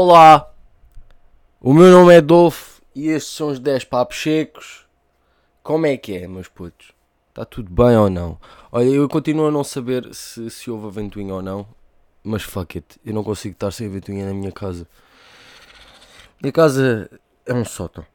[0.00, 0.54] Olá,
[1.60, 4.86] o meu nome é Dolfo e estes são os 10 papos secos.
[5.60, 6.92] Como é que é, meus putos?
[7.30, 8.38] Está tudo bem ou não?
[8.70, 11.66] Olha, eu continuo a não saber se, se houve a ventoinha ou não,
[12.22, 14.86] mas fuck it, eu não consigo estar sem a ventoinha na minha casa.
[16.40, 17.10] Minha casa
[17.44, 18.06] é um sótão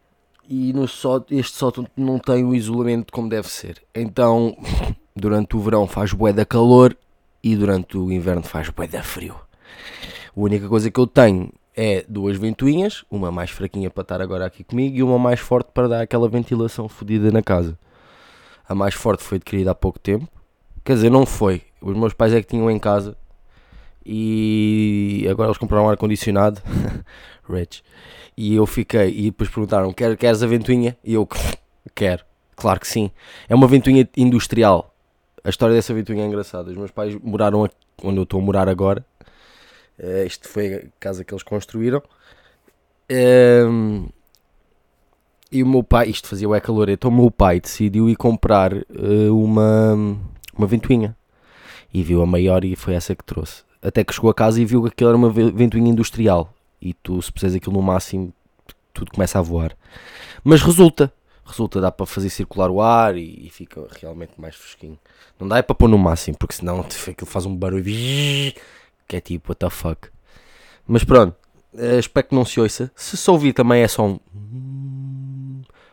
[0.48, 3.84] e no sótão, este sótão não tem o isolamento como deve ser.
[3.94, 4.56] Então,
[5.14, 6.96] durante o verão faz bué da calor
[7.44, 9.36] e durante o inverno faz bué da frio.
[9.36, 14.46] A única coisa que eu tenho é duas ventoinhas, uma mais fraquinha para estar agora
[14.46, 17.78] aqui comigo e uma mais forte para dar aquela ventilação fodida na casa.
[18.68, 20.28] A mais forte foi adquirida há pouco tempo.
[20.84, 21.62] Quer dizer, não foi.
[21.82, 23.18] Os meus pais é que tinham em casa
[24.06, 26.62] e agora eles compraram um ar-condicionado.
[27.50, 27.84] Rich.
[28.36, 30.98] E eu fiquei, e depois perguntaram: Quer, Queres a ventoinha?
[31.04, 31.28] E eu
[31.94, 32.24] quero,
[32.56, 33.12] claro que sim.
[33.48, 34.94] É uma ventoinha industrial.
[35.44, 36.72] A história dessa ventoinha é engraçada.
[36.72, 37.68] Os meus pais moraram
[38.02, 39.06] onde eu estou a morar agora
[40.00, 42.02] Uh, isto foi a casa que eles construíram.
[43.12, 44.08] Um,
[45.52, 48.74] e o meu pai, isto fazia o calor, então o meu pai decidiu ir comprar
[48.74, 49.94] uh, uma,
[50.58, 51.16] uma ventoinha.
[51.94, 53.64] E viu a maior e foi essa que trouxe.
[53.80, 56.52] Até que chegou a casa e viu que aquilo era uma ventoinha industrial.
[56.82, 58.34] E tu, se puseres aquilo no máximo,
[58.92, 59.78] tudo começa a voar.
[60.44, 61.14] Mas resulta,
[61.46, 64.98] resulta, dá para fazer circular o ar e, e fica realmente mais fresquinho.
[65.40, 67.84] Não dá é para pôr no máximo, porque senão aquilo faz um barulho
[69.08, 70.10] que é tipo, what the fuck.
[70.88, 71.36] Mas pronto,
[71.74, 72.92] uh, espero que não se ouça.
[72.96, 74.20] Se se ouvir também é só um.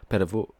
[0.03, 0.53] Espera, vou.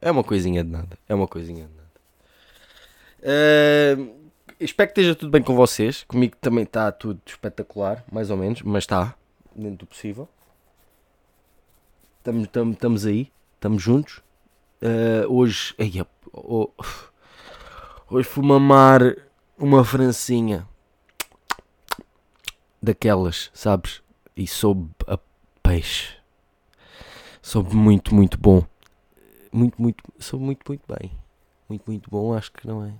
[0.00, 0.98] É uma coisinha de nada.
[1.08, 1.88] É uma coisinha de nada.
[3.20, 6.04] Uh, espero que esteja tudo bem com vocês.
[6.04, 9.14] Comigo também está tudo espetacular, mais ou menos, mas está
[9.54, 10.28] dentro do possível.
[12.18, 14.22] Estamos aí, estamos juntos.
[14.82, 15.74] Uh, hoje.
[15.78, 15.92] Ai,
[16.32, 16.84] oh, oh,
[18.10, 19.02] Hoje fui mamar
[19.58, 20.66] uma francinha
[22.82, 24.02] daquelas, sabes?
[24.34, 25.18] E soube a
[25.62, 26.16] peixe.
[27.42, 28.64] Soube muito, muito bom.
[29.52, 31.12] Muito, muito, soube muito, muito bem.
[31.68, 32.94] Muito, muito bom, acho que não é.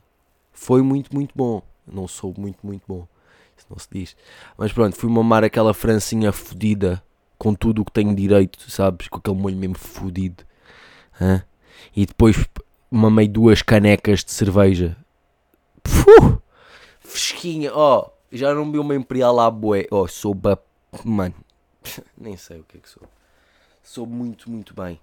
[0.52, 1.62] Foi muito, muito bom.
[1.86, 3.08] Não soube muito, muito bom.
[3.56, 4.14] Isso não se diz.
[4.58, 7.02] Mas pronto, fui mamar aquela francinha fodida
[7.38, 9.08] com tudo o que tenho direito, sabes?
[9.08, 10.44] Com aquele molho mesmo fodido.
[11.96, 12.36] E depois
[12.90, 14.96] mamei duas canecas de cerveja.
[15.82, 16.38] Puh,
[17.00, 18.06] fresquinha, ó.
[18.06, 19.86] Oh, já não vi uma Imperial lá boé.
[19.90, 20.36] Ó, oh, sou.
[21.04, 21.34] Mano,
[22.16, 23.02] nem sei o que é que sou.
[23.82, 25.00] Soube muito, muito bem.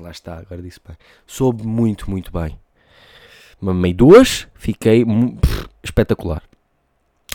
[0.00, 0.96] Lá está, agora disse bem.
[1.26, 2.58] Soube muito, muito bem.
[3.60, 6.42] Mamei duas, fiquei pff, espetacular.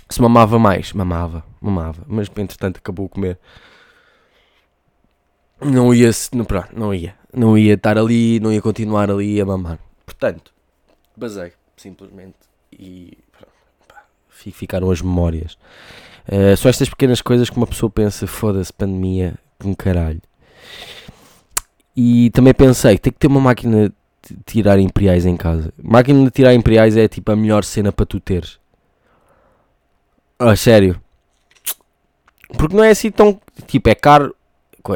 [0.09, 2.03] Se mamava mais, mamava, mamava.
[2.07, 3.39] Mas entretanto acabou a comer.
[5.61, 7.15] Não ia, não, pronto, não ia.
[7.33, 9.79] Não ia estar ali, não ia continuar ali a mamar.
[10.09, 10.51] Portanto,
[11.15, 12.35] basei, simplesmente.
[12.71, 13.15] E
[13.87, 15.53] pá, ficaram as memórias.
[16.27, 20.21] Uh, estas pequenas coisas que uma pessoa pensa, foda-se, pandemia, um caralho.
[21.95, 23.93] E também pensei, tem que ter uma máquina
[24.27, 25.71] de tirar imperiais em casa.
[25.81, 28.59] Máquina de tirar imperiais é tipo a melhor cena para tu teres.
[30.39, 30.99] Ah, sério.
[32.57, 33.39] Porque não é assim tão.
[33.67, 34.35] Tipo, é caro,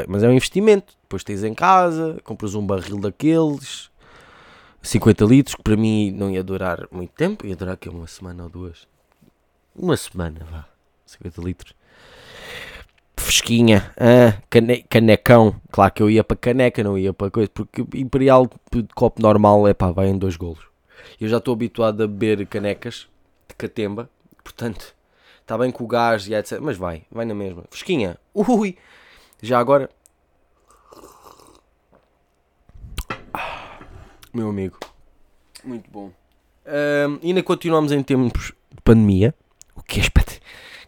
[0.07, 0.95] mas é um investimento.
[1.03, 3.91] Depois tens em casa, compras um barril daqueles,
[4.83, 8.43] 50 litros, que para mim não ia durar muito tempo, ia durar que uma semana
[8.43, 8.85] ou duas.
[9.73, 10.65] Uma semana, vá.
[11.05, 11.73] 50 litros.
[13.15, 15.55] Fresquinha, ah, cane canecão.
[15.71, 19.67] Claro que eu ia para caneca, não ia para coisa, porque Imperial de copo normal
[19.67, 20.67] é pá, vai em dois golos.
[21.19, 23.07] Eu já estou habituado a beber canecas
[23.47, 24.09] de catemba,
[24.43, 24.93] portanto,
[25.41, 26.59] está bem com o gás e etc.
[26.61, 27.63] Mas vai, vai na mesma.
[27.69, 28.77] Fresquinha, ui,
[29.41, 29.89] já agora
[34.33, 34.77] meu amigo.
[35.63, 36.11] Muito bom.
[36.65, 39.33] Um, ainda continuamos em tempos de pandemia,
[39.75, 40.03] o que é,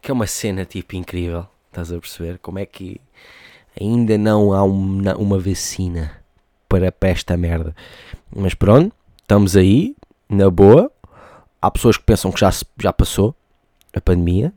[0.01, 1.47] que é uma cena tipo incrível.
[1.67, 2.39] Estás a perceber?
[2.39, 2.99] Como é que
[3.79, 6.23] ainda não há uma, uma vacina
[6.67, 7.75] para, para esta merda.
[8.35, 9.95] Mas pronto, estamos aí,
[10.29, 10.91] na boa.
[11.61, 13.35] Há pessoas que pensam que já, já passou
[13.93, 14.53] a pandemia.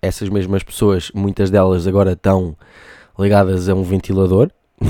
[0.00, 2.56] Essas mesmas pessoas, muitas delas agora estão
[3.18, 4.50] ligadas a um ventilador.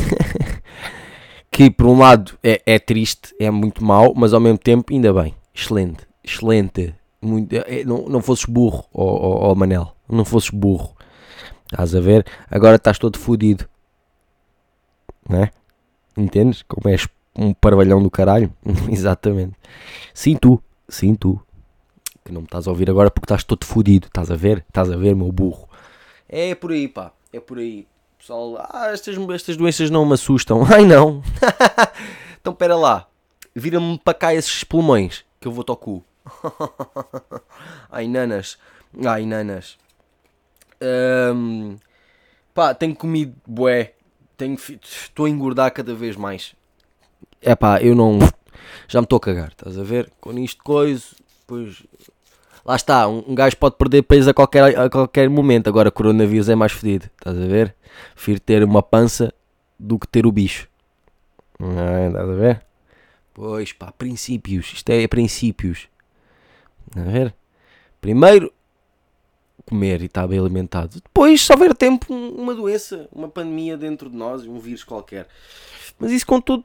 [1.57, 5.11] que por um lado é, é triste, é muito mau, mas ao mesmo tempo ainda
[5.11, 6.95] bem, excelente, excelente.
[7.19, 10.95] Muito, é, não, não fosses burro, ó oh, oh, oh, Manel, não fosses burro,
[11.65, 12.27] estás a ver?
[12.51, 13.67] Agora estás todo fodido,
[15.27, 15.51] né?
[16.15, 16.61] Entendes?
[16.61, 18.53] Como és um parvalhão do caralho,
[18.93, 19.55] exatamente.
[20.13, 21.41] Sim, tu, sim, tu,
[22.23, 24.63] que não me estás a ouvir agora porque estás todo fodido, estás a ver?
[24.69, 25.67] Estás a ver, meu burro.
[26.29, 27.87] É por aí, pá, é por aí
[28.27, 30.65] pessoal, ah, estas, estas doenças não me assustam.
[30.67, 31.23] Ai não!
[32.41, 33.07] então pera lá,
[33.55, 36.05] vira-me para cá esses pulmões que eu vou ao cu.
[37.91, 38.59] Ai, nanas.
[39.05, 39.79] Ai, nanas.
[40.81, 41.77] Ahm,
[42.53, 43.93] pá, tenho comido bué.
[44.37, 46.55] Tenho, estou a engordar cada vez mais.
[47.41, 48.19] É pá, eu não.
[48.89, 50.11] Já me estou a cagar, estás a ver?
[50.21, 51.05] Com isto coisa,
[51.41, 51.85] depois.
[52.65, 55.69] Lá está, um, um gajo pode perder peso a qualquer, a qualquer momento.
[55.69, 57.77] Agora, coronavírus é mais fedido, estás a ver?
[58.15, 59.33] Prefiro ter uma pança
[59.79, 60.69] do que ter o bicho.
[61.59, 62.07] Não é?
[62.09, 62.63] Estás a ver?
[63.35, 64.73] Pois pá, princípios.
[64.73, 65.89] Isto é princípios.
[66.97, 67.35] A ver?
[68.01, 68.53] Primeiro,
[69.67, 71.01] comer e estar bem alimentado.
[71.01, 75.27] Depois, se houver tempo, um- uma doença, uma pandemia dentro de nós, um vírus qualquer.
[75.99, 76.65] Mas isso com todo,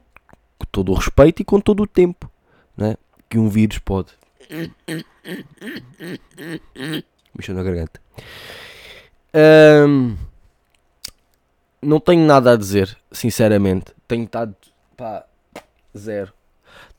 [0.58, 2.30] com todo o respeito e com todo o tempo
[2.76, 2.96] né?
[3.28, 4.12] que um vírus pode.
[7.34, 8.00] Bicho na garganta.
[9.34, 10.16] Ahm,
[11.82, 13.86] não tenho nada a dizer, sinceramente.
[14.06, 14.54] Tenho estado,
[14.96, 15.24] pá,
[15.96, 16.32] zero.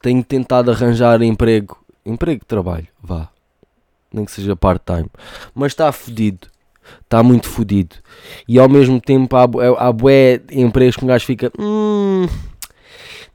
[0.02, 3.30] Tenho tentado arranjar emprego, emprego trabalho, vá,
[4.12, 5.10] nem que seja part-time,
[5.56, 6.48] mas está fodido,
[7.02, 7.96] está muito fodido.
[8.48, 12.28] E ao mesmo tempo há, bué- há bué empregos que um gajo fica, hum,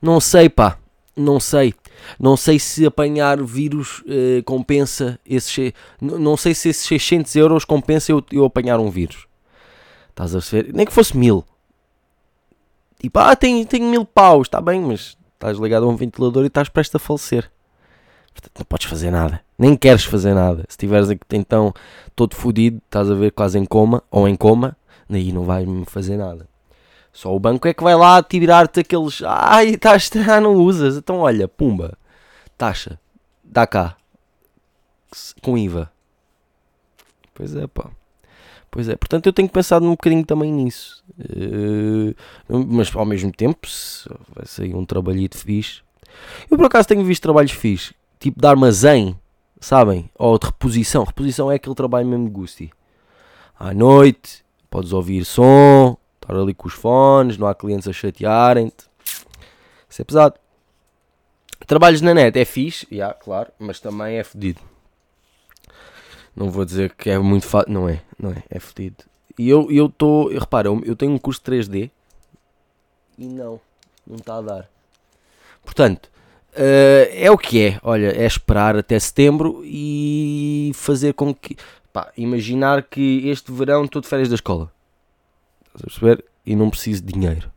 [0.01, 0.77] não sei pá,
[1.15, 1.73] não sei.
[2.17, 5.73] Não sei se apanhar vírus eh, compensa esses.
[5.99, 9.27] Não sei se esses 600 euros compensa eu, eu apanhar um vírus.
[10.19, 10.73] Estás a perceber?
[10.73, 11.45] Nem que fosse mil.
[12.99, 16.47] Tipo, ah, tenho, tenho mil paus, está bem, mas estás ligado a um ventilador e
[16.47, 17.49] estás prestes a falecer.
[18.33, 19.39] Portanto, não podes fazer nada.
[19.57, 20.63] Nem queres fazer nada.
[20.63, 21.73] Se estiveres então
[22.17, 24.75] todo fodido, estás a ver quase em coma ou em coma,
[25.09, 26.49] aí não vais me fazer nada.
[27.13, 29.21] Só o banco é que vai lá tirar-te aqueles.
[29.25, 30.97] Ai, estás, ah, não usas.
[30.97, 31.97] Então olha, pumba,
[32.57, 32.99] taxa,
[33.41, 33.95] dá cá,
[35.41, 35.89] com IVA.
[37.33, 37.89] Pois é, pá.
[38.71, 41.03] Pois é, portanto eu tenho pensado um bocadinho também nisso.
[41.19, 42.13] Eh,
[42.47, 45.81] mas ao mesmo tempo, se vai sair um trabalhito fixe.
[46.49, 49.17] Eu por acaso tenho visto trabalhos fixe, tipo de armazém,
[49.59, 50.09] sabem?
[50.17, 51.03] Ou de reposição.
[51.03, 52.71] Reposição é aquele trabalho mesmo gusti.
[53.59, 58.85] À noite, podes ouvir som, estar ali com os fones, não há clientes a chatearem-te.
[59.89, 60.35] Isso é pesado.
[61.65, 64.61] Trabalhos na net é fixe, yeah, claro, mas também é fedido.
[66.39, 67.73] Não vou dizer que é muito fácil.
[67.73, 69.03] Não é, não é, é fedido.
[69.37, 70.29] E eu eu estou.
[70.29, 71.91] Repara, eu, eu tenho um curso de 3D
[73.17, 73.59] e não,
[74.07, 74.69] não está a dar.
[75.61, 76.09] Portanto,
[76.53, 77.79] eh, é o que é.
[77.83, 81.57] Olha, é esperar até setembro e fazer com que.
[81.91, 84.71] Pá, imaginar que este verão estou de férias da escola.
[85.65, 86.25] Estás a perceber?
[86.45, 87.51] E não preciso de dinheiro.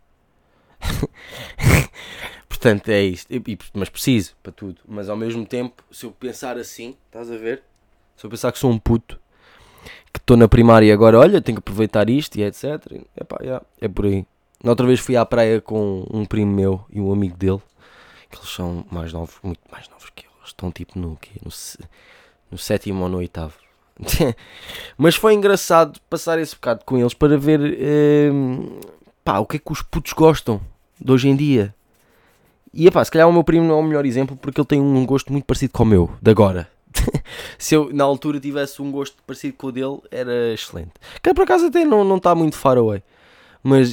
[2.49, 3.33] Portanto, é isto.
[3.33, 4.81] E- mas preciso para tudo.
[4.89, 7.63] Mas ao mesmo tempo, se eu pensar assim, estás a ver?
[8.23, 9.19] Se eu pensar que sou um puto,
[10.13, 13.03] que estou na primária e agora, olha, tenho que aproveitar isto e etc.
[13.21, 14.25] Epá, yeah, é por aí.
[14.63, 17.61] Na outra vez fui à praia com um primo meu e um amigo dele,
[18.31, 20.31] que eles são mais novos, muito mais novos que eu.
[20.39, 21.33] Eles estão tipo no, quê?
[21.45, 21.51] no,
[22.53, 23.55] no sétimo ou no oitavo.
[24.97, 27.61] Mas foi engraçado passar esse bocado com eles para ver
[28.33, 28.79] hum,
[29.25, 30.61] pá, o que é que os putos gostam
[31.01, 31.75] de hoje em dia.
[32.73, 34.81] E epá, se calhar o meu primo não é o melhor exemplo porque ele tem
[34.81, 36.71] um gosto muito parecido com o meu, de agora.
[37.59, 40.93] se eu na altura tivesse um gosto parecido com o dele, era excelente.
[41.23, 43.03] Que por acaso até não está muito far away.
[43.63, 43.93] Mas,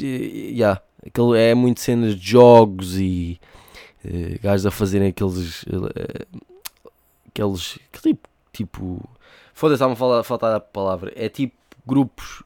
[0.56, 3.40] já, aquele é muito cenas de jogos e
[4.04, 5.64] eh, gajos a fazerem aqueles.
[5.68, 6.26] eh,
[7.28, 7.80] aqueles.
[7.94, 8.30] aquele tipo.
[8.52, 9.10] tipo
[9.54, 11.12] Foda-se, estava a falar- faltar a palavra.
[11.16, 12.44] É tipo grupos.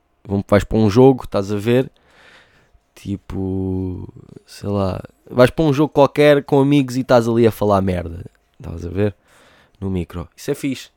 [0.48, 1.90] Vais para um jogo, estás a ver?
[2.96, 4.08] Tipo.
[4.46, 5.02] Sei lá.
[5.30, 8.26] Vais para um jogo qualquer com amigos e estás ali a falar merda.
[8.60, 9.16] Estás a ver?
[9.84, 10.28] No micro.
[10.36, 10.90] Isso é fixe.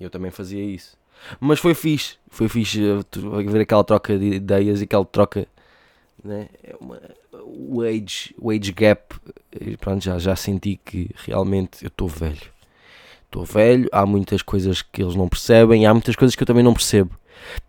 [0.00, 0.96] Eu também fazia isso.
[1.40, 2.16] Mas foi fixe.
[2.30, 5.46] Foi fixe eh, tu- ver aquela troca de ideias e aquela troca.
[6.24, 6.48] Né?
[6.62, 7.00] É uma,
[7.44, 9.14] o, age, o age gap.
[9.52, 12.50] eh, Pronto, já, já senti que realmente eu estou velho.
[13.26, 13.88] Estou velho.
[13.92, 15.86] Há muitas coisas que eles não percebem.
[15.86, 17.16] Há muitas coisas que eu também não percebo.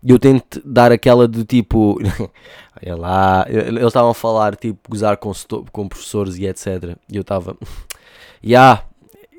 [0.02, 1.98] E eu tento dar aquela do tipo.
[2.82, 3.46] Olha lá.
[3.48, 5.32] Eles estavam a falar, tipo, gozar com,
[5.72, 6.96] com professores e etc.
[7.10, 7.56] E eu estava.
[8.46, 8.84] Ya,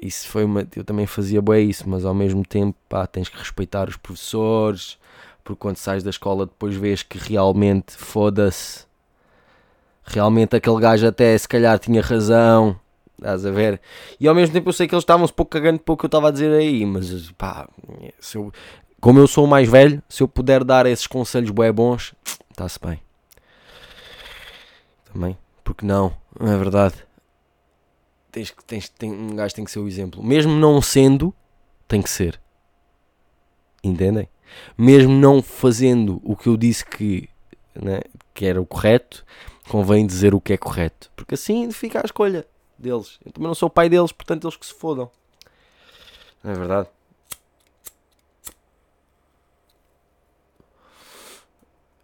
[0.02, 0.68] isso foi uma.
[0.76, 4.98] Eu também fazia bem isso, mas ao mesmo tempo, pá, tens que respeitar os professores.
[5.44, 8.86] Porque quando sais da escola, depois vês que realmente, foda-se.
[10.04, 12.80] Realmente aquele gajo até se calhar tinha razão.
[13.18, 13.80] Estás a ver?
[14.20, 16.08] E ao mesmo tempo eu sei que eles estavam-se pouco cagando para o que eu
[16.08, 17.68] estava a dizer aí, mas pá,
[18.20, 18.52] se eu,
[19.00, 22.14] como eu sou o mais velho, se eu puder dar esses conselhos bué bons,
[22.52, 23.00] está-se bem.
[25.12, 27.05] Também, porque não, não é verdade?
[28.36, 30.22] tens que tens, tem, um gajo tem que ser o exemplo.
[30.22, 31.34] Mesmo não sendo,
[31.88, 32.38] tem que ser.
[33.82, 34.28] Entendem?
[34.78, 37.30] Mesmo não fazendo o que eu disse que,
[37.74, 38.02] né,
[38.34, 39.26] que era o correto,
[39.70, 41.10] convém dizer o que é correto.
[41.16, 42.46] Porque assim fica a escolha
[42.78, 43.18] deles.
[43.26, 45.10] Eu também não sou o pai deles, portanto eles que se fodam.
[46.44, 46.90] Não é verdade?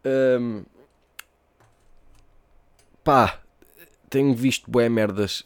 [0.06, 0.64] Um,
[3.04, 3.42] pá,
[4.10, 5.46] tenho visto boé merdas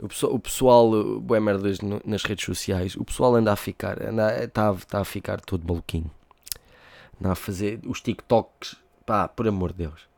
[0.00, 2.96] o pessoal, o pessoal bué merdas nas redes sociais.
[2.96, 3.98] O pessoal anda a ficar,
[4.42, 6.10] está tá a ficar todo maluquinho.
[7.20, 8.76] Anda a fazer os TikToks.
[9.06, 10.14] Pá, por amor de Deus.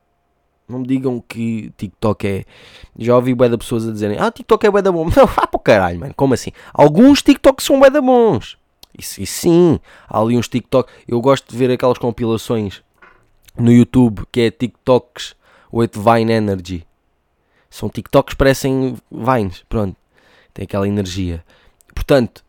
[0.68, 2.45] Não me digam que TikTok é.
[2.99, 5.04] Já ouvi bué de pessoas a dizerem: Ah, TikTok é bué da bom.
[5.14, 6.14] Não, vá para o caralho, mano.
[6.14, 6.50] Como assim?
[6.73, 8.56] Alguns TikToks são bué da bons.
[8.99, 9.78] Isso, e sim,
[10.09, 10.90] há ali uns TikTok.
[11.06, 12.83] Eu gosto de ver aquelas compilações
[13.59, 15.37] no YouTube que é TikToks
[15.73, 16.86] with Vine Energy.
[17.71, 19.65] São TikToks parecem Vines.
[19.69, 19.97] Pronto.
[20.55, 21.45] Tem aquela energia.
[21.95, 22.45] Portanto,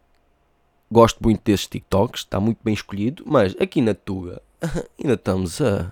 [0.92, 2.22] gosto muito desses TikToks.
[2.22, 3.24] Está muito bem escolhido.
[3.26, 4.42] Mas aqui na Tuga
[5.00, 5.92] ainda estamos a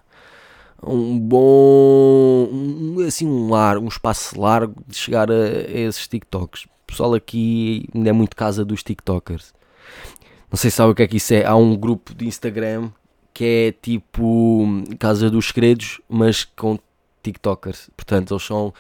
[0.84, 2.50] um bom
[3.08, 6.66] assim um largo, um espaço largo de chegar a, a esses TikToks.
[6.66, 9.54] O pessoal aqui ainda é muito casa dos TikTokers.
[10.52, 11.46] Não sei se sabe o que é que isso é.
[11.46, 12.92] Há um grupo de Instagram
[13.34, 14.66] que é tipo
[14.98, 16.80] Casa dos Segredos, mas com
[17.22, 17.90] TikTokers.
[17.96, 18.74] Portanto, eles são.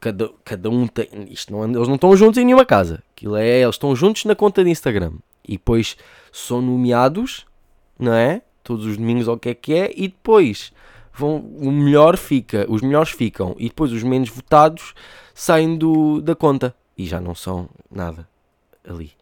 [0.00, 1.08] Cada, cada um tem.
[1.30, 3.02] Isto não, eles não estão juntos em nenhuma casa.
[3.12, 3.60] Aquilo é.
[3.60, 5.12] Eles estão juntos na conta de Instagram.
[5.46, 5.96] E depois
[6.32, 7.46] são nomeados,
[7.98, 8.42] não é?
[8.62, 9.92] Todos os domingos, ou o que é que é.
[9.94, 10.72] E depois
[11.12, 13.54] vão, o melhor fica, os melhores ficam.
[13.58, 14.94] E depois os menos votados
[15.34, 16.74] saem do, da conta.
[16.96, 18.28] E já não são nada
[18.84, 19.12] ali.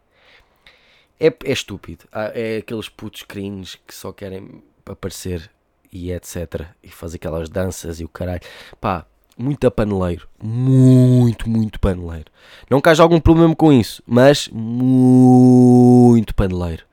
[1.19, 2.05] É, é estúpido.
[2.11, 5.49] É aqueles putos cringe que só querem aparecer
[5.91, 6.67] e etc.
[6.83, 8.41] E fazer aquelas danças e o caralho.
[8.81, 9.05] Pá,
[9.37, 10.27] muito paneleiro.
[10.41, 12.31] Muito, muito paneleiro.
[12.69, 16.83] Não que haja algum problema com isso, mas muito paneleiro.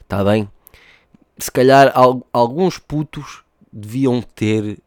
[0.00, 0.48] Está bem?
[1.38, 1.92] Se calhar
[2.32, 3.42] alguns putos
[3.72, 4.78] deviam ter.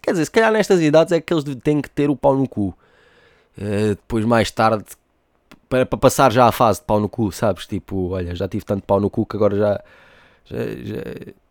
[0.00, 2.48] Quer dizer, se calhar nestas idades é que eles têm que ter o pau no
[2.48, 2.74] cu.
[3.58, 4.84] Uh, depois, mais tarde,
[5.68, 7.66] para, para passar já a fase de pau no cu, sabes?
[7.66, 9.80] Tipo, olha, já tive tanto pau no cu que agora já.
[10.46, 11.02] já, já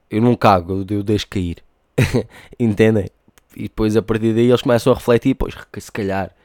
[0.10, 1.58] eu não cago, eu, eu deixo cair.
[2.60, 3.10] Entendem?
[3.56, 6.36] E depois a partir daí eles começam a refletir, pois se calhar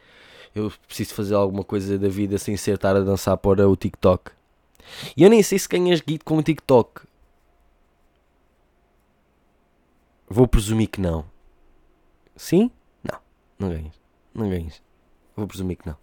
[0.54, 4.30] eu preciso fazer alguma coisa da vida sem ser estar a dançar para o TikTok.
[5.16, 7.02] E eu nem sei se ganhas guito com o TikTok.
[10.28, 11.24] Vou presumir que não.
[12.36, 12.70] Sim?
[13.02, 13.18] Não,
[13.58, 13.94] não ganhas.
[14.34, 14.82] Não ganhas.
[15.36, 15.96] Vou presumir que não.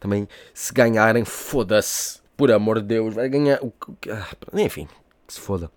[0.00, 2.20] Também, se ganharem, foda-se.
[2.36, 3.58] Por amor de Deus, vai ganhar.
[4.10, 4.86] Ah, enfim,
[5.26, 5.70] se foda.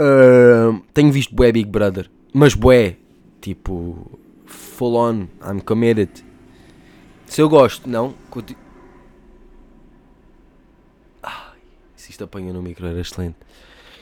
[0.00, 2.96] Uh, tenho visto bué Big Brother, mas bué,
[3.40, 6.24] tipo, full on, I'm committed.
[7.26, 8.14] Se eu gosto, não.
[8.30, 8.58] Continu...
[11.22, 11.58] Ai,
[11.96, 13.36] se isto apanha no micro era excelente.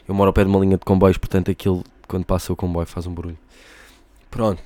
[0.07, 2.87] Eu moro ao pé de uma linha de comboios, portanto aquilo, quando passa o comboio,
[2.87, 3.39] faz um barulho.
[4.31, 4.63] Pronto.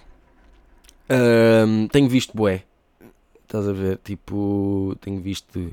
[1.09, 2.65] Uh, tenho visto bué.
[3.45, 3.99] Estás a ver?
[4.05, 5.71] Tipo, tenho visto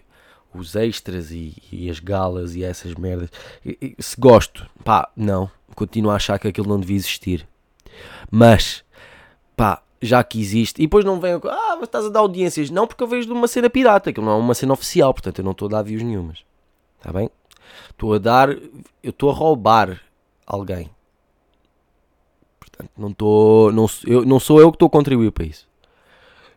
[0.53, 3.29] os extras e, e, as galas e essas merdas.
[3.65, 5.51] E, e, se gosto, pá, não.
[5.75, 7.45] Continuo a achar que aquilo não devia existir.
[8.31, 8.84] Mas,
[9.55, 10.81] pá, já que existe.
[10.81, 11.33] E depois não vem.
[11.33, 12.69] Ah, mas estás a dar audiências.
[12.69, 14.09] Não, porque eu vejo de uma cena pirata.
[14.09, 15.13] Aquilo não é uma cena oficial.
[15.13, 16.43] Portanto, eu não estou a dar views nenhumas.
[16.97, 17.29] Está bem?
[17.89, 18.50] Estou a dar.
[18.50, 20.01] Eu estou a roubar
[20.45, 20.89] alguém.
[22.59, 23.71] Portanto, não estou.
[23.71, 25.67] Não, eu, não sou eu que estou a contribuir para isso.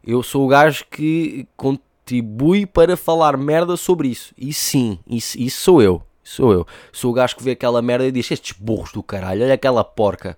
[0.04, 4.32] Eu sou o gajo que contribui para falar merda sobre isso.
[4.36, 6.02] E sim, isso, isso sou eu.
[6.22, 6.66] Sou eu.
[6.92, 9.82] Sou o gajo que vê aquela merda e diz: Estes burros do caralho, olha aquela
[9.82, 10.36] porca,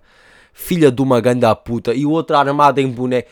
[0.53, 3.25] filha de uma ganda puta, e o outro armado em boné.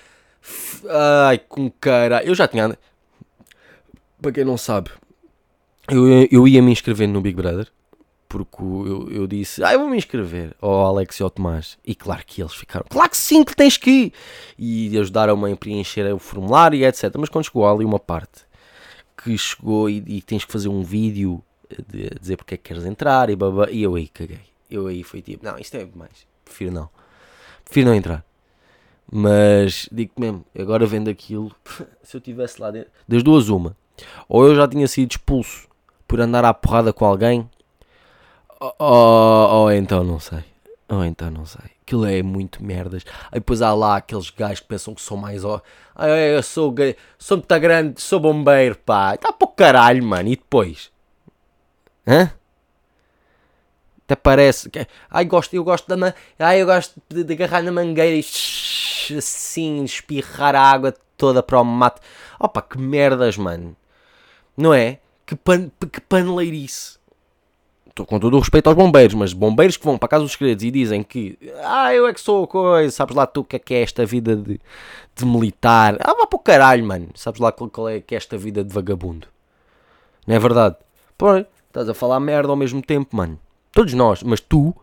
[1.28, 2.24] Ai, com cara.
[2.24, 2.78] Eu já tinha.
[4.22, 4.92] Para quem não sabe,
[5.90, 7.68] eu, eu ia me inscrever no Big Brother
[8.30, 11.80] porque eu, eu disse, ah, eu vou me inscrever ao Alex e ao Tomás.
[11.84, 14.14] E claro que eles ficaram, claro que sim, que tens que ir.
[14.58, 17.12] E ajudaram-me a preencher o formulário e etc.
[17.18, 18.48] Mas quando chegou ali uma parte
[19.18, 21.44] que chegou e, e tens que fazer um vídeo
[21.88, 24.40] de dizer porque é que queres entrar e babá, e eu aí caguei.
[24.70, 26.90] Eu aí fui tipo, não, isto é demais, prefiro não.
[27.70, 28.26] Prefiro não entrar.
[29.12, 31.56] Mas digo mesmo, agora vendo aquilo,
[32.02, 33.78] se eu tivesse lá dentro, das duas uma,
[34.28, 35.68] ou eu já tinha sido expulso
[36.08, 37.48] por andar à porrada com alguém,
[38.60, 40.44] ou, ou, ou então não sei.
[40.90, 41.62] Ou então não sei.
[41.84, 43.06] Aquilo é muito merdas.
[43.32, 45.46] Aí depois há lá aqueles gajos que pensam que são mais.
[45.46, 45.62] Ó,
[46.34, 46.74] eu sou,
[47.18, 49.14] sou muito grande, sou bombeiro, pá.
[49.14, 50.30] Está para o caralho, mano.
[50.30, 50.92] E depois?
[52.08, 52.32] Hã?
[54.10, 54.72] Até parece.
[54.72, 56.16] Que, ai, gosto, eu gosto da.
[56.40, 58.26] Ai, eu gosto de, de agarrar na mangueira e
[59.16, 62.02] assim, espirrar a água toda para o mato.
[62.40, 63.76] Opa, que merdas, mano.
[64.58, 64.98] Não é?
[65.28, 66.98] Que, pan, que paneleirice
[68.06, 70.64] com todo o respeito aos bombeiros, mas bombeiros que vão para a Casa dos Segredos
[70.64, 73.60] e dizem que ah, eu é que sou coisa, sabes lá tu o que é
[73.60, 74.58] que é esta vida de,
[75.14, 75.98] de militar?
[76.00, 78.74] Ah, vá para o caralho, mano, sabes lá qual é que é esta vida de
[78.74, 79.28] vagabundo?
[80.26, 80.78] Não é verdade?
[81.18, 83.38] Pô, estás a falar merda ao mesmo tempo, mano.
[83.72, 84.76] Todos nós, mas tu,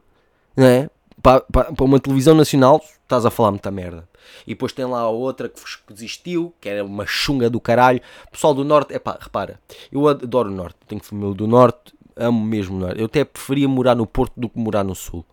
[0.56, 0.90] não é?
[1.22, 4.08] Para, para, para uma televisão nacional, estás a falar muita merda.
[4.46, 5.60] E depois tem lá a outra que
[5.92, 8.00] desistiu, que era uma chunga do caralho.
[8.30, 12.44] Pessoal do Norte, é pá, repara, eu adoro o Norte, tenho família do Norte, amo
[12.44, 13.00] mesmo o Norte.
[13.00, 15.24] Eu até preferia morar no Porto do que morar no Sul,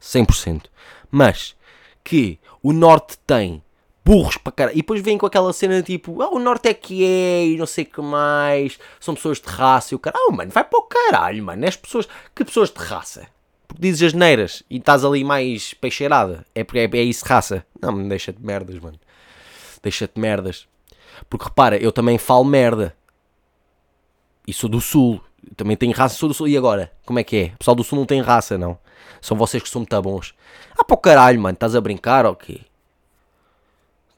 [0.00, 0.64] 100%.
[1.10, 1.54] Mas
[2.02, 3.62] que o Norte tem
[4.10, 4.74] burros para caralho.
[4.74, 7.66] E depois vem com aquela cena tipo, ah, o Norte é que é, e não
[7.66, 10.24] sei o que mais, são pessoas de raça e o caralho.
[10.28, 11.64] Oh, mano, vai para o caralho, mano.
[11.64, 13.28] És pessoas, que pessoas de raça?
[13.68, 16.44] Porque dizes as neiras e estás ali mais peixeirada.
[16.52, 17.64] É porque é, é isso raça.
[17.80, 18.98] Não, me deixa-te merdas, mano.
[19.80, 20.66] Deixa-te merdas.
[21.28, 22.96] Porque repara, eu também falo merda.
[24.44, 25.22] E sou do Sul.
[25.56, 26.48] Também tenho raça, sou do Sul.
[26.48, 26.90] E agora?
[27.06, 27.44] Como é que é?
[27.54, 28.76] O pessoal do Sul não tem raça, não.
[29.20, 30.34] São vocês que são muito bons.
[30.76, 31.54] Ah, para o caralho, mano.
[31.54, 32.62] Estás a brincar ou quê?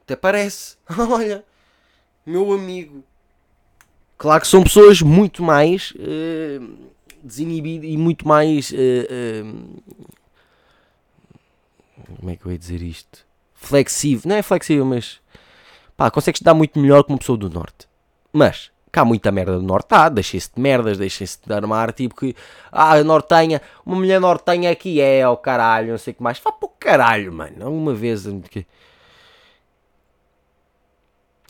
[0.03, 0.77] Até parece.
[1.09, 1.43] Olha,
[2.25, 3.03] meu amigo.
[4.17, 6.77] Claro que são pessoas muito mais uh,
[7.21, 8.71] desinibidas e muito mais.
[8.71, 9.83] Uh, uh,
[12.19, 13.25] como é que eu ia dizer isto?
[13.53, 14.29] Flexível.
[14.29, 15.19] Não é flexível, mas.
[15.95, 17.87] Pá, consegues dar muito melhor que uma pessoa do Norte.
[18.31, 19.87] Mas, cá muita merda do Norte.
[19.91, 21.93] Ah, deixem-se de merdas, deixem-se de armar.
[21.93, 22.35] Tipo que.
[22.71, 23.61] Ah, Nortenha.
[23.85, 26.39] Uma mulher Nortenha aqui é, ó oh, caralho, não sei o que mais.
[26.39, 27.65] Vá para o caralho, mano.
[27.65, 28.25] Alguma vez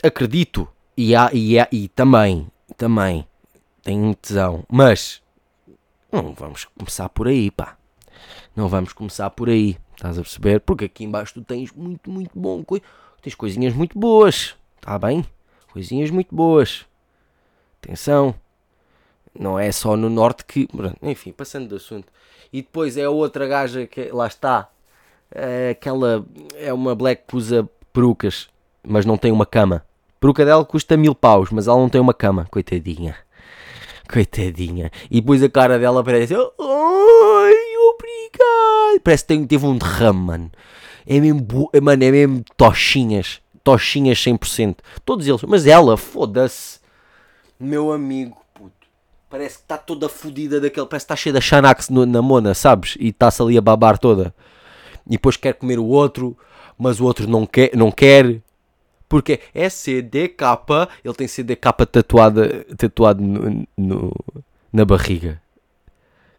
[0.04, 0.68] acredito
[0.98, 3.26] e, há, e, há, e também, também
[3.82, 5.22] tenho tesão, mas
[6.12, 7.78] não vamos começar por aí, pá.
[8.56, 10.60] Não vamos começar por aí, estás a perceber?
[10.60, 12.64] Porque aqui embaixo tu tens muito, muito bom,
[13.22, 15.26] tens coisinhas muito boas, está bem?
[15.72, 16.86] Coisinhas muito boas.
[17.82, 18.36] Atenção,
[19.38, 20.68] não é só no norte que,
[21.02, 22.12] enfim, passando do assunto.
[22.52, 24.70] E depois é a outra gaja que lá está,
[25.32, 26.24] é aquela
[26.56, 28.48] é uma black que usa perucas,
[28.84, 29.84] mas não tem uma cama
[30.24, 33.14] peruca dela custa mil paus, mas ela não tem uma cama, coitadinha.
[34.10, 34.90] Coitadinha.
[35.12, 36.34] E depois a cara dela parece.
[36.34, 37.54] Ai,
[37.92, 39.02] obrigado.
[39.04, 40.52] Parece que teve um derrame, mano.
[41.06, 43.42] É mesmo, mano, é mesmo tochinhas.
[43.66, 44.78] Tochinhas 100%.
[45.04, 45.42] Todos eles.
[45.44, 46.80] Mas ela, foda-se.
[47.60, 48.88] Meu amigo, puto.
[49.30, 50.86] Parece que está toda fodida daquele.
[50.86, 52.96] Parece que está cheia de Xanax na mona, sabes?
[52.98, 54.34] E está-se ali a babar toda.
[55.06, 56.38] E depois quer comer o outro,
[56.78, 57.76] mas o outro não quer.
[57.76, 58.42] Não quer
[59.14, 60.42] porque é CDK,
[61.06, 64.12] ele tem CDK tatuada, tatuado no, no,
[64.74, 65.40] na barriga.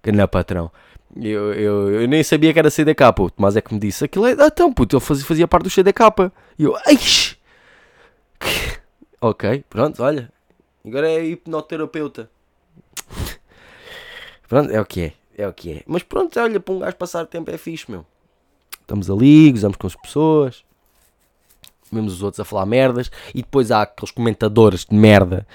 [0.05, 0.73] Na patrão.
[1.15, 4.27] Eu, eu, eu, nem sabia que era CDK, puto, mas é que me disse aquilo
[4.27, 4.33] é.
[4.33, 6.33] Ah, então, puto, ele fazia, fazia parte do CDK.
[6.59, 7.37] E eu, eixe!
[9.21, 10.29] ok, pronto, olha.
[10.85, 12.29] Agora é hipnoterapeuta.
[14.49, 15.13] pronto, é o que é.
[15.39, 15.83] É o que é.
[15.87, 18.05] Mas pronto, olha, para um gajo passar tempo é fixe, meu.
[18.81, 20.65] Estamos ali, gozamos com as pessoas
[21.93, 25.47] vemos os outros a falar merdas e depois há aqueles comentadores de merda.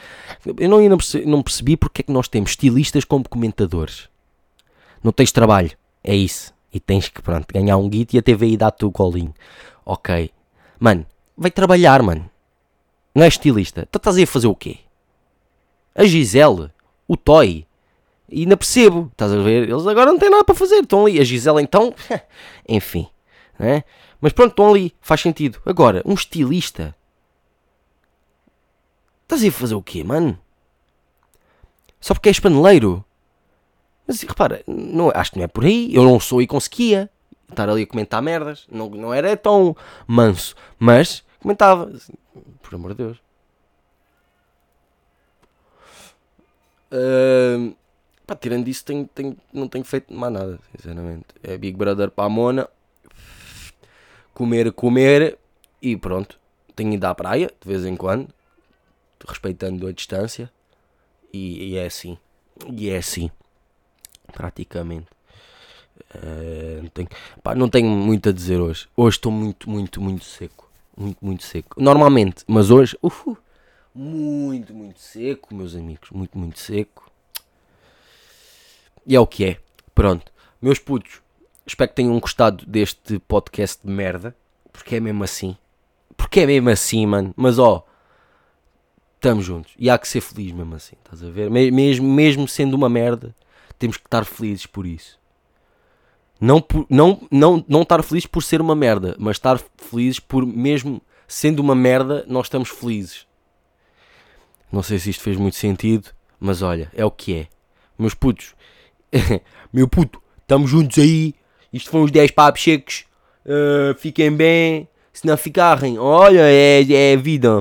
[0.57, 4.09] Eu não, não, percebi, não percebi porque é que nós temos estilistas como comentadores.
[5.03, 5.71] Não tens trabalho,
[6.03, 6.53] é isso.
[6.73, 9.33] E tens que, pronto, ganhar um guito e a TVI dá-te o colinho.
[9.85, 10.29] Ok.
[10.79, 12.29] Mano, vai trabalhar, mano.
[13.13, 13.87] Não é estilista.
[13.91, 14.77] Tu estás aí a fazer o quê?
[15.95, 16.69] A Gisele,
[17.07, 17.65] o Toy.
[18.31, 19.67] E ainda percebo, estás a ver?
[19.67, 21.19] Eles agora não têm nada para fazer, estão ali.
[21.19, 21.93] A Gisele então,
[22.67, 23.07] enfim,
[23.59, 23.83] né?
[24.21, 25.61] Mas pronto, estão ali, faz sentido.
[25.65, 26.95] Agora, um estilista.
[29.23, 30.39] Estás a fazer o quê, mano?
[31.99, 33.03] Só porque és paneleiro?
[34.07, 35.93] Mas repara, não, acho que não é por aí.
[35.93, 37.09] Eu não sou e conseguia
[37.49, 38.65] estar ali a comentar merdas.
[38.71, 39.75] Não, não era tão
[40.07, 40.55] manso.
[40.79, 41.91] Mas comentava.
[42.63, 43.17] Por amor de Deus.
[46.91, 47.75] Uh,
[48.25, 51.27] pá, tirando isso, tenho, tenho, não tenho feito mais nada, sinceramente.
[51.43, 52.67] É Big Brother para a Mona
[54.39, 55.37] comer, comer
[55.81, 56.39] e pronto.
[56.73, 58.33] Tenho ido à praia de vez em quando,
[59.27, 60.49] respeitando a distância,
[61.33, 62.17] e, e é assim.
[62.71, 63.29] E é assim,
[64.31, 65.07] praticamente.
[66.15, 67.09] Uh, não, tenho,
[67.43, 68.87] pá, não tenho muito a dizer hoje.
[68.95, 70.71] Hoje estou muito, muito, muito seco.
[70.95, 71.81] Muito, muito seco.
[71.81, 73.37] Normalmente, mas hoje, uh,
[73.93, 76.09] muito, muito seco, meus amigos.
[76.11, 77.11] Muito, muito seco.
[79.05, 79.59] E é o que é.
[79.93, 80.31] Pronto.
[80.61, 81.21] Meus putos,
[81.69, 84.35] Espero que tenham gostado deste podcast de merda.
[84.73, 85.55] Porque é mesmo assim.
[86.17, 87.31] Porque é mesmo assim, mano.
[87.37, 87.85] Mas ó,
[89.15, 89.73] estamos juntos.
[89.77, 90.95] E há que ser feliz mesmo assim.
[91.03, 91.47] Estás a ver?
[91.51, 93.35] Mesmo, mesmo sendo uma merda,
[93.77, 95.19] temos que estar felizes por isso.
[96.41, 100.47] Não, por, não, não, não estar felizes por ser uma merda, mas estar felizes por
[100.47, 103.27] mesmo sendo uma merda, nós estamos felizes.
[104.71, 107.47] Não sei se isto fez muito sentido, mas olha, é o que é.
[107.97, 108.55] Meus putos,
[109.71, 111.35] meu puto, estamos juntos aí.
[111.71, 113.05] Isto foram os 10 papos secos.
[113.45, 114.87] Uh, fiquem bem.
[115.11, 117.59] Se não ficarem, olha, é, é vida.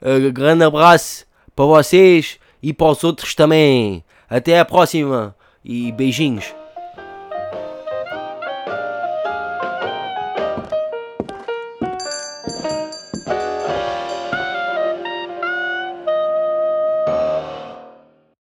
[0.00, 4.04] Uh, grande abraço para vocês e para os outros também.
[4.28, 6.59] Até a próxima e beijinhos.